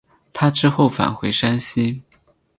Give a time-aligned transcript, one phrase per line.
[0.33, 2.01] 他之后返回山西。